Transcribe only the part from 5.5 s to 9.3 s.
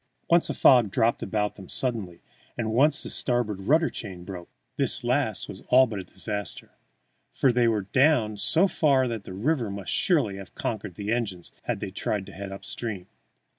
all but a disaster, for they were down so far that